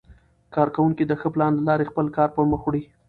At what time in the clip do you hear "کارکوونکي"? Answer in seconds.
0.55-1.03